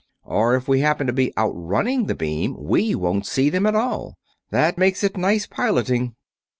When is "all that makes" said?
3.75-5.03